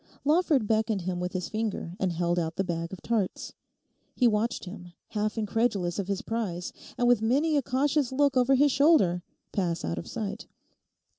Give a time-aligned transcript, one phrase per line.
[0.25, 3.53] Lawford beckoned him with his finger and held out the bag of tarts.
[4.15, 8.55] He watched him, half incredulous of his prize, and with many a cautious look over
[8.55, 10.47] his shoulder, pass out of sight.